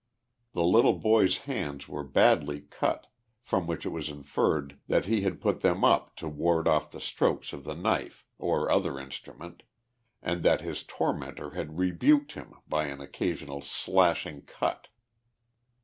[0.53, 3.05] The little boy's hands were badly cut,
[3.43, 6.99] from which it was inferred that lie had put them up to ward off the
[6.99, 9.61] strokes of the knife, or other instrument,
[10.19, 14.87] and that his tormentor had rebuked him by an occa sional slashing cut.